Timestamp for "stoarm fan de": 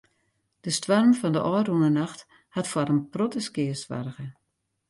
0.77-1.41